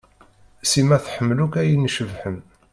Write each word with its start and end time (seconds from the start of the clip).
Sima 0.71 0.97
tḥemmel 1.05 1.39
akk 1.45 1.53
ayen 1.61 1.87
icebḥen. 1.89 2.37